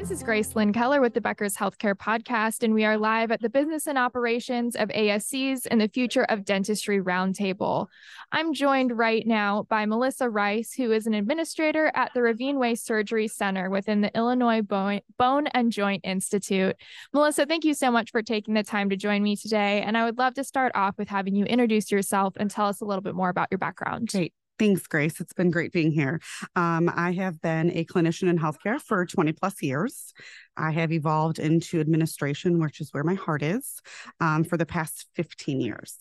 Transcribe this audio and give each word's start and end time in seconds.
This 0.00 0.10
is 0.10 0.22
Grace 0.22 0.56
Lynn 0.56 0.72
Keller 0.72 1.02
with 1.02 1.12
the 1.12 1.20
Becker's 1.20 1.54
Healthcare 1.54 1.94
Podcast, 1.94 2.62
and 2.62 2.72
we 2.72 2.86
are 2.86 2.96
live 2.96 3.30
at 3.30 3.42
the 3.42 3.50
Business 3.50 3.86
and 3.86 3.98
Operations 3.98 4.74
of 4.74 4.88
ASCs 4.88 5.66
and 5.70 5.78
the 5.78 5.88
Future 5.88 6.24
of 6.24 6.46
Dentistry 6.46 7.02
Roundtable. 7.02 7.86
I'm 8.32 8.54
joined 8.54 8.96
right 8.96 9.26
now 9.26 9.66
by 9.68 9.84
Melissa 9.84 10.30
Rice, 10.30 10.72
who 10.72 10.90
is 10.90 11.06
an 11.06 11.12
administrator 11.12 11.92
at 11.94 12.12
the 12.14 12.22
Ravine 12.22 12.58
Way 12.58 12.76
Surgery 12.76 13.28
Center 13.28 13.68
within 13.68 14.00
the 14.00 14.10
Illinois 14.16 14.62
Bone 14.62 15.46
and 15.52 15.70
Joint 15.70 16.00
Institute. 16.02 16.76
Melissa, 17.12 17.44
thank 17.44 17.66
you 17.66 17.74
so 17.74 17.90
much 17.90 18.10
for 18.10 18.22
taking 18.22 18.54
the 18.54 18.62
time 18.62 18.88
to 18.88 18.96
join 18.96 19.22
me 19.22 19.36
today. 19.36 19.82
And 19.82 19.98
I 19.98 20.06
would 20.06 20.16
love 20.16 20.32
to 20.34 20.44
start 20.44 20.72
off 20.74 20.94
with 20.96 21.10
having 21.10 21.34
you 21.34 21.44
introduce 21.44 21.92
yourself 21.92 22.32
and 22.38 22.50
tell 22.50 22.68
us 22.68 22.80
a 22.80 22.86
little 22.86 23.02
bit 23.02 23.14
more 23.14 23.28
about 23.28 23.48
your 23.50 23.58
background. 23.58 24.08
Great. 24.08 24.32
Thanks, 24.60 24.86
Grace. 24.86 25.22
It's 25.22 25.32
been 25.32 25.50
great 25.50 25.72
being 25.72 25.90
here. 25.90 26.20
Um, 26.54 26.92
I 26.94 27.12
have 27.12 27.40
been 27.40 27.70
a 27.70 27.86
clinician 27.86 28.28
in 28.28 28.38
healthcare 28.38 28.78
for 28.78 29.06
20 29.06 29.32
plus 29.32 29.62
years. 29.62 30.12
I 30.54 30.70
have 30.72 30.92
evolved 30.92 31.38
into 31.38 31.80
administration, 31.80 32.60
which 32.60 32.78
is 32.78 32.92
where 32.92 33.02
my 33.02 33.14
heart 33.14 33.42
is, 33.42 33.80
um, 34.20 34.44
for 34.44 34.58
the 34.58 34.66
past 34.66 35.06
15 35.14 35.62
years. 35.62 35.96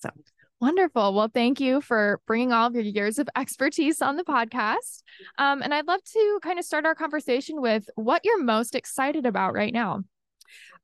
So 0.00 0.10
Wonderful. 0.60 1.14
Well, 1.14 1.30
thank 1.32 1.60
you 1.60 1.80
for 1.80 2.20
bringing 2.26 2.52
all 2.52 2.66
of 2.66 2.74
your 2.74 2.82
years 2.82 3.18
of 3.18 3.26
expertise 3.34 4.02
on 4.02 4.16
the 4.16 4.24
podcast. 4.24 5.02
Um, 5.38 5.62
and 5.62 5.72
I'd 5.72 5.86
love 5.86 6.04
to 6.12 6.40
kind 6.42 6.58
of 6.58 6.66
start 6.66 6.84
our 6.84 6.94
conversation 6.94 7.62
with 7.62 7.88
what 7.94 8.20
you're 8.22 8.42
most 8.44 8.74
excited 8.74 9.24
about 9.24 9.54
right 9.54 9.72
now. 9.72 10.02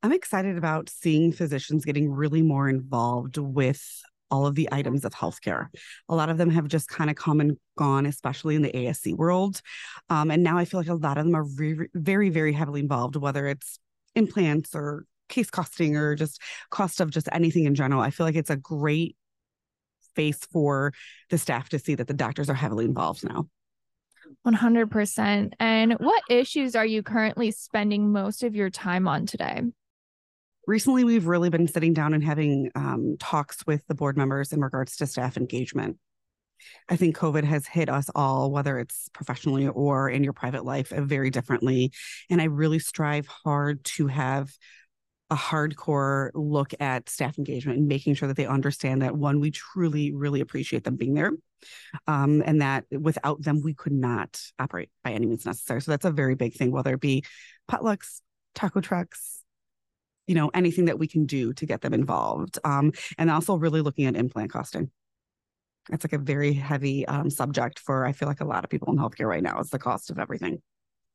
I'm 0.02 0.12
excited 0.12 0.56
about 0.56 0.88
seeing 0.88 1.32
physicians 1.32 1.84
getting 1.84 2.10
really 2.10 2.40
more 2.40 2.70
involved 2.70 3.36
with 3.36 4.02
all 4.34 4.46
of 4.46 4.56
the 4.56 4.68
items 4.72 5.04
of 5.04 5.12
healthcare. 5.12 5.68
A 6.08 6.14
lot 6.14 6.28
of 6.28 6.38
them 6.38 6.50
have 6.50 6.66
just 6.66 6.88
kind 6.88 7.08
of 7.08 7.14
come 7.16 7.40
and 7.40 7.56
gone, 7.78 8.04
especially 8.04 8.56
in 8.56 8.62
the 8.62 8.72
ASC 8.72 9.16
world. 9.16 9.60
Um, 10.10 10.30
and 10.32 10.42
now 10.42 10.58
I 10.58 10.64
feel 10.64 10.80
like 10.80 10.88
a 10.88 10.94
lot 10.94 11.18
of 11.18 11.24
them 11.24 11.36
are 11.36 11.44
very, 11.46 11.88
very, 11.94 12.30
very 12.30 12.52
heavily 12.52 12.80
involved, 12.80 13.14
whether 13.14 13.46
it's 13.46 13.78
implants 14.16 14.74
or 14.74 15.04
case 15.28 15.50
costing 15.50 15.96
or 15.96 16.16
just 16.16 16.40
cost 16.70 17.00
of 17.00 17.10
just 17.10 17.28
anything 17.32 17.64
in 17.64 17.76
general. 17.76 18.02
I 18.02 18.10
feel 18.10 18.26
like 18.26 18.34
it's 18.34 18.50
a 18.50 18.56
great 18.56 19.16
face 20.16 20.40
for 20.52 20.92
the 21.30 21.38
staff 21.38 21.68
to 21.70 21.78
see 21.78 21.94
that 21.94 22.08
the 22.08 22.14
doctors 22.14 22.50
are 22.50 22.54
heavily 22.54 22.84
involved 22.84 23.24
now. 23.24 23.46
100%. 24.46 25.52
And 25.60 25.92
what 25.94 26.22
issues 26.28 26.74
are 26.74 26.86
you 26.86 27.02
currently 27.02 27.50
spending 27.50 28.10
most 28.10 28.42
of 28.42 28.54
your 28.54 28.70
time 28.70 29.06
on 29.06 29.26
today? 29.26 29.62
Recently 30.66 31.04
we've 31.04 31.26
really 31.26 31.50
been 31.50 31.68
sitting 31.68 31.92
down 31.92 32.14
and 32.14 32.24
having 32.24 32.70
um, 32.74 33.16
talks 33.18 33.66
with 33.66 33.86
the 33.86 33.94
board 33.94 34.16
members 34.16 34.52
in 34.52 34.60
regards 34.60 34.96
to 34.96 35.06
staff 35.06 35.36
engagement. 35.36 35.98
I 36.88 36.96
think 36.96 37.16
covid 37.16 37.44
has 37.44 37.66
hit 37.66 37.88
us 37.88 38.08
all 38.14 38.50
whether 38.50 38.78
it's 38.78 39.08
professionally 39.12 39.68
or 39.68 40.08
in 40.08 40.24
your 40.24 40.32
private 40.32 40.64
life 40.64 40.92
uh, 40.92 41.02
very 41.02 41.30
differently. 41.30 41.92
And 42.30 42.40
i 42.40 42.44
really 42.44 42.78
strive 42.78 43.26
hard 43.26 43.84
to 43.84 44.06
have 44.06 44.50
a 45.30 45.36
hardcore 45.36 46.30
look 46.34 46.72
at 46.80 47.08
staff 47.08 47.38
engagement 47.38 47.78
and 47.78 47.88
making 47.88 48.14
sure 48.14 48.28
that 48.28 48.36
they 48.36 48.46
understand 48.46 49.02
that 49.02 49.16
one 49.16 49.40
we 49.40 49.50
truly 49.50 50.12
really 50.12 50.40
appreciate 50.40 50.84
them 50.84 50.96
being 50.96 51.14
there 51.14 51.32
um, 52.06 52.42
and 52.44 52.60
that 52.60 52.84
without 52.90 53.42
them 53.42 53.62
we 53.62 53.74
could 53.74 53.92
not 53.92 54.40
operate 54.58 54.90
by 55.02 55.12
any 55.12 55.26
means 55.26 55.46
necessary. 55.46 55.80
So 55.80 55.90
that's 55.90 56.04
a 56.04 56.10
very 56.10 56.34
big 56.34 56.54
thing 56.54 56.70
whether 56.70 56.94
it 56.94 57.00
be 57.00 57.24
potlucks 57.70 58.20
taco 58.54 58.80
trucks 58.80 59.43
you 60.26 60.34
know 60.34 60.50
anything 60.54 60.86
that 60.86 60.98
we 60.98 61.06
can 61.06 61.26
do 61.26 61.52
to 61.54 61.66
get 61.66 61.80
them 61.80 61.94
involved 61.94 62.58
um, 62.64 62.92
and 63.18 63.30
also 63.30 63.56
really 63.56 63.80
looking 63.80 64.06
at 64.06 64.16
implant 64.16 64.50
costing. 64.50 64.90
It's 65.92 66.04
like 66.04 66.14
a 66.14 66.18
very 66.18 66.54
heavy 66.54 67.06
um, 67.06 67.28
subject 67.28 67.78
for 67.78 68.06
i 68.06 68.12
feel 68.12 68.28
like 68.28 68.40
a 68.40 68.46
lot 68.46 68.64
of 68.64 68.70
people 68.70 68.90
in 68.90 68.98
healthcare 68.98 69.28
right 69.28 69.42
now 69.42 69.60
is 69.60 69.70
the 69.70 69.78
cost 69.78 70.10
of 70.10 70.18
everything. 70.18 70.62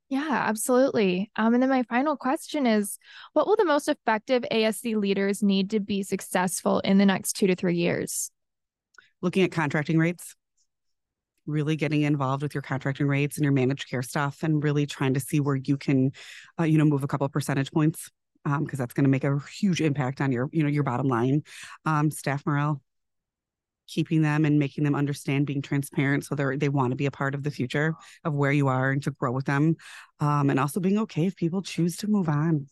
Yeah 0.08 0.44
absolutely. 0.46 1.30
Um, 1.36 1.54
and 1.54 1.62
then 1.62 1.70
my 1.70 1.84
final 1.84 2.16
question 2.16 2.66
is 2.66 2.98
what 3.32 3.46
will 3.46 3.56
the 3.56 3.64
most 3.64 3.88
effective 3.88 4.44
asc 4.50 4.96
leaders 4.96 5.42
need 5.42 5.70
to 5.70 5.80
be 5.80 6.02
successful 6.02 6.80
in 6.80 6.98
the 6.98 7.06
next 7.06 7.34
two 7.34 7.46
to 7.46 7.54
three 7.54 7.76
years? 7.76 8.30
Looking 9.22 9.42
at 9.44 9.52
contracting 9.52 9.98
rates. 9.98 10.34
Really 11.46 11.74
getting 11.74 12.02
involved 12.02 12.42
with 12.42 12.54
your 12.54 12.62
contracting 12.62 13.08
rates 13.08 13.36
and 13.36 13.44
your 13.44 13.52
managed 13.52 13.88
care 13.88 14.02
stuff 14.02 14.42
and 14.42 14.62
really 14.62 14.86
trying 14.86 15.14
to 15.14 15.20
see 15.20 15.40
where 15.40 15.56
you 15.56 15.76
can 15.76 16.12
uh, 16.60 16.64
you 16.64 16.78
know 16.78 16.84
move 16.84 17.02
a 17.02 17.08
couple 17.08 17.28
percentage 17.28 17.72
points 17.72 18.08
because 18.44 18.58
um, 18.58 18.66
that's 18.78 18.94
going 18.94 19.04
to 19.04 19.10
make 19.10 19.24
a 19.24 19.38
huge 19.52 19.80
impact 19.80 20.20
on 20.20 20.32
your 20.32 20.48
you 20.52 20.62
know 20.62 20.68
your 20.68 20.82
bottom 20.82 21.08
line. 21.08 21.42
Um, 21.84 22.10
staff 22.10 22.44
morale 22.46 22.80
keeping 23.90 24.22
them 24.22 24.44
and 24.44 24.58
making 24.58 24.84
them 24.84 24.94
understand 24.94 25.46
being 25.46 25.60
transparent 25.60 26.24
so 26.24 26.34
they 26.34 26.56
they 26.56 26.68
want 26.68 26.92
to 26.92 26.96
be 26.96 27.06
a 27.06 27.10
part 27.10 27.34
of 27.34 27.42
the 27.42 27.50
future 27.50 27.94
of 28.24 28.32
where 28.32 28.52
you 28.52 28.68
are 28.68 28.90
and 28.92 29.02
to 29.02 29.10
grow 29.10 29.32
with 29.32 29.46
them. 29.46 29.76
Um, 30.20 30.48
and 30.48 30.60
also 30.60 30.80
being 30.80 30.98
okay 30.98 31.26
if 31.26 31.36
people 31.36 31.62
choose 31.62 31.96
to 31.98 32.06
move 32.06 32.28
on. 32.28 32.68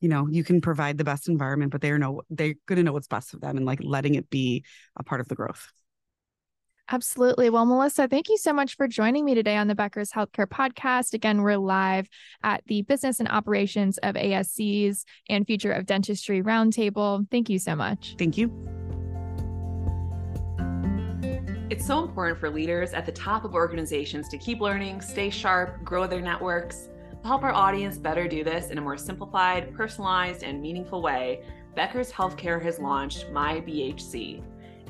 You 0.00 0.08
know 0.08 0.26
you 0.28 0.44
can 0.44 0.60
provide 0.60 0.98
the 0.98 1.04
best 1.04 1.28
environment 1.28 1.70
but 1.70 1.80
they're 1.80 1.98
know 1.98 2.22
they're 2.28 2.54
going 2.66 2.76
to 2.76 2.82
know 2.82 2.92
what's 2.92 3.06
best 3.06 3.30
for 3.30 3.38
them 3.38 3.56
and 3.56 3.64
like 3.64 3.78
letting 3.82 4.16
it 4.16 4.28
be 4.30 4.64
a 4.96 5.04
part 5.04 5.20
of 5.20 5.28
the 5.28 5.36
growth 5.36 5.72
Absolutely. 6.92 7.48
Well, 7.48 7.64
Melissa, 7.64 8.06
thank 8.06 8.28
you 8.28 8.36
so 8.36 8.52
much 8.52 8.76
for 8.76 8.86
joining 8.86 9.24
me 9.24 9.34
today 9.34 9.56
on 9.56 9.66
the 9.66 9.74
Becker's 9.74 10.12
Healthcare 10.12 10.46
Podcast. 10.46 11.14
Again, 11.14 11.40
we're 11.40 11.56
live 11.56 12.06
at 12.44 12.62
the 12.66 12.82
Business 12.82 13.18
and 13.18 13.30
Operations 13.30 13.96
of 14.02 14.14
ASCs 14.14 15.04
and 15.30 15.46
Future 15.46 15.72
of 15.72 15.86
Dentistry 15.86 16.42
Roundtable. 16.42 17.26
Thank 17.30 17.48
you 17.48 17.58
so 17.58 17.74
much. 17.74 18.14
Thank 18.18 18.36
you. 18.36 18.52
It's 21.70 21.86
so 21.86 22.04
important 22.04 22.38
for 22.38 22.50
leaders 22.50 22.92
at 22.92 23.06
the 23.06 23.12
top 23.12 23.46
of 23.46 23.54
organizations 23.54 24.28
to 24.28 24.36
keep 24.36 24.60
learning, 24.60 25.00
stay 25.00 25.30
sharp, 25.30 25.82
grow 25.82 26.06
their 26.06 26.20
networks. 26.20 26.90
To 27.22 27.26
help 27.26 27.42
our 27.42 27.54
audience 27.54 27.96
better 27.96 28.28
do 28.28 28.44
this 28.44 28.68
in 28.68 28.76
a 28.76 28.82
more 28.82 28.98
simplified, 28.98 29.74
personalized, 29.74 30.42
and 30.42 30.60
meaningful 30.60 31.00
way, 31.00 31.42
Becker's 31.74 32.12
Healthcare 32.12 32.62
has 32.62 32.78
launched 32.78 33.30
My 33.30 33.62
BHC 33.62 34.42